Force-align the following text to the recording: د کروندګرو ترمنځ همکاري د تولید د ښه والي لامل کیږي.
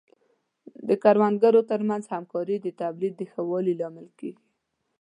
د 0.87 0.89
کروندګرو 1.03 1.61
ترمنځ 1.71 2.03
همکاري 2.13 2.57
د 2.61 2.67
تولید 2.81 3.13
د 3.17 3.21
ښه 3.31 3.41
والي 3.49 3.73
لامل 3.81 4.07
کیږي. 4.19 4.43